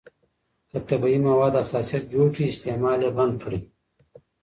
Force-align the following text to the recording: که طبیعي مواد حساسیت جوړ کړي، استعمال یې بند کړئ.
که 0.69 0.77
طبیعي 0.87 1.19
مواد 1.27 1.53
حساسیت 1.61 2.03
جوړ 2.13 2.27
کړي، 2.33 2.45
استعمال 2.49 2.99
یې 3.05 3.11
بند 3.17 3.35
کړئ. 3.43 3.59